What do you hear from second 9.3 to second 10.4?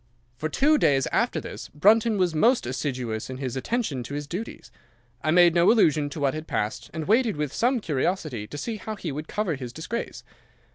his disgrace.